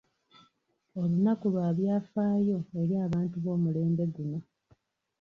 Olunaku 1.01 1.45
lwa 1.53 1.67
byafaayo 1.77 2.57
eri 2.81 2.95
abantu 3.05 3.37
b'omulembe 3.43 4.03
guno. 4.13 4.39